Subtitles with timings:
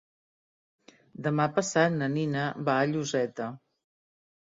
[1.27, 3.55] Demà passat na Nina va a Lloseta.